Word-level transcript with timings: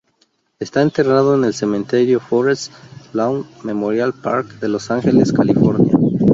Está 0.57 0.81
enterrado 0.81 1.35
en 1.35 1.43
el 1.43 1.53
cementerio 1.53 2.19
Forest 2.19 2.73
Lawn 3.13 3.45
Memorial 3.63 4.13
Park 4.15 4.59
de 4.59 4.67
Los 4.67 4.89
Ángeles, 4.89 5.31
California. 5.31 5.93